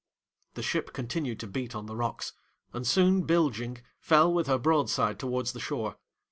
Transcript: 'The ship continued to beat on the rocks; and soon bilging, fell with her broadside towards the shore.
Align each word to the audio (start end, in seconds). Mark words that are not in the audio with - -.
'The 0.55 0.63
ship 0.63 0.93
continued 0.93 1.39
to 1.39 1.45
beat 1.45 1.75
on 1.75 1.85
the 1.85 1.95
rocks; 1.95 2.33
and 2.73 2.87
soon 2.87 3.21
bilging, 3.21 3.77
fell 3.99 4.33
with 4.33 4.47
her 4.47 4.57
broadside 4.57 5.19
towards 5.19 5.51
the 5.53 5.59
shore. 5.59 5.97